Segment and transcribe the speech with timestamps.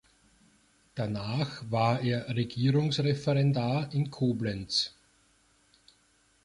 [0.95, 4.95] Danach war er Regierungsreferendar in Koblenz.